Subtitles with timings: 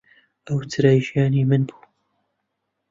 [0.47, 1.83] ئەو چرای ژیانی من بوو.